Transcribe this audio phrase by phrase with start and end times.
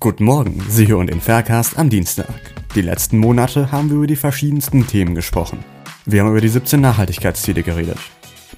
[0.00, 2.28] Guten Morgen, Sie hören den Faircast am Dienstag.
[2.74, 5.64] Die letzten Monate haben wir über die verschiedensten Themen gesprochen.
[6.04, 7.98] Wir haben über die 17 Nachhaltigkeitsziele geredet,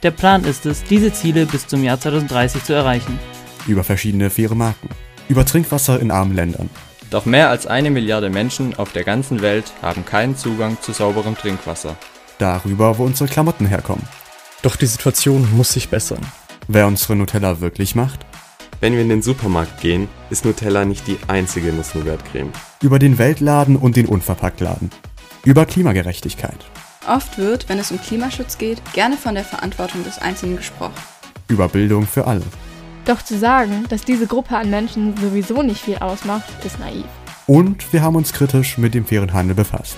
[0.03, 3.19] Der Plan ist es, diese Ziele bis zum Jahr 2030 zu erreichen.
[3.67, 4.89] über verschiedene faire Marken,
[5.29, 6.69] über Trinkwasser in armen Ländern,
[7.11, 11.37] Doch mehr als eine Milliarde Menschen auf der ganzen Welt haben keinen Zugang zu sauberem
[11.37, 11.97] Trinkwasser.
[12.39, 14.07] darüber, wo unsere Klamotten herkommen,
[14.63, 16.21] Doch die Situation muss sich bessern.
[16.69, 18.27] wer unsere Nutella wirklich macht,
[18.81, 22.51] Wenn wir in den Supermarkt gehen, ist Nutella nicht die einzige Nuss-Nougat-Creme.
[22.83, 24.91] über den Weltladen und den Unverpacktladen,
[25.45, 26.59] über Klimagerechtigkeit,
[27.09, 30.93] Oft wird, wenn es um Klimaschutz geht, gerne von der Verantwortung des Einzelnen gesprochen.
[31.49, 32.43] über Bildung für alle
[33.07, 37.07] Doch zu sagen, dass diese Gruppe an Menschen sowieso nicht viel ausmacht, ist naiv.
[37.47, 39.97] und wir haben uns kritisch mit dem fairen Handel befasst.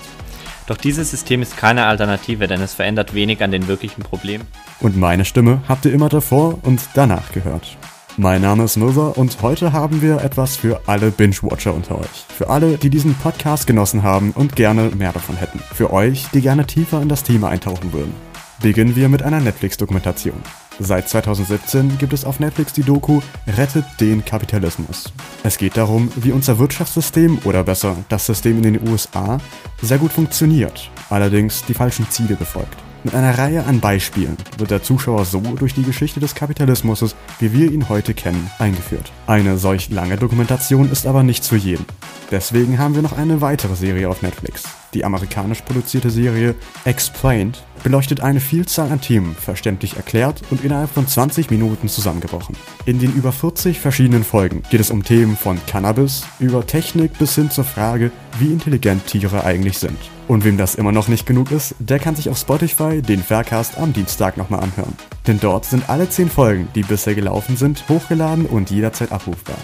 [0.65, 4.45] Doch dieses System ist keine Alternative, denn es verändert wenig an den wirklichen Problemen.
[4.79, 7.77] Und meine Stimme habt ihr immer davor und danach gehört.
[8.17, 12.25] Mein Name ist Mirza und heute haben wir etwas für alle Binge-Watcher unter euch.
[12.29, 15.59] Für alle, die diesen Podcast genossen haben und gerne mehr davon hätten.
[15.73, 18.13] Für euch, die gerne tiefer in das Thema eintauchen würden.
[18.61, 20.37] Beginnen wir mit einer Netflix-Dokumentation.
[20.77, 25.11] Seit 2017 gibt es auf Netflix die Doku Rettet den Kapitalismus.
[25.43, 29.39] Es geht darum, wie unser Wirtschaftssystem oder besser das System in den USA
[29.81, 32.77] sehr gut funktioniert, allerdings die falschen Ziele befolgt.
[33.03, 37.51] Mit einer Reihe an Beispielen wird der Zuschauer so durch die Geschichte des Kapitalismus, wie
[37.51, 39.11] wir ihn heute kennen, eingeführt.
[39.27, 41.85] Eine solch lange Dokumentation ist aber nicht für jeden.
[42.31, 44.63] Deswegen haben wir noch eine weitere Serie auf Netflix.
[44.93, 51.05] Die amerikanisch produzierte Serie Explained beleuchtet eine Vielzahl an Themen, verständlich erklärt und innerhalb von
[51.05, 52.55] 20 Minuten zusammengebrochen.
[52.85, 57.35] In den über 40 verschiedenen Folgen geht es um Themen von Cannabis über Technik bis
[57.35, 59.97] hin zur Frage, wie intelligent Tiere eigentlich sind.
[60.27, 63.77] Und wem das immer noch nicht genug ist, der kann sich auf Spotify den Faircast
[63.77, 64.95] am Dienstag nochmal anhören.
[65.27, 69.57] Denn dort sind alle 10 Folgen, die bisher gelaufen sind, hochgeladen und jederzeit abrufbar.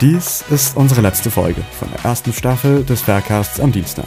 [0.00, 4.06] Dies ist unsere letzte Folge von der ersten Staffel des Faircasts am Dienstag.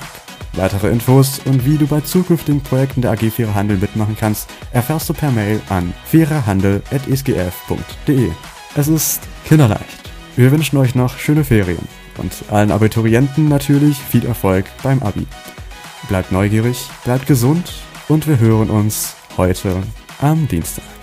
[0.54, 5.08] Weitere Infos und wie du bei zukünftigen Projekten der AG Fairer Handel mitmachen kannst, erfährst
[5.10, 8.30] du per Mail an fairerhandel.sgf.de.
[8.76, 10.09] Es ist kinderleicht.
[10.36, 15.26] Wir wünschen euch noch schöne Ferien und allen Abiturienten natürlich viel Erfolg beim Abi.
[16.08, 17.72] Bleibt neugierig, bleibt gesund
[18.08, 19.84] und wir hören uns heute
[20.22, 20.99] am Dienstag.